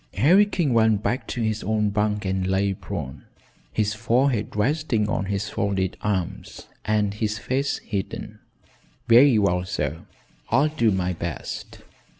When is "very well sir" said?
9.07-10.01